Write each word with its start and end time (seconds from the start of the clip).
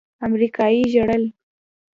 امريکايي 0.27 0.83
ژړل. 0.93 1.23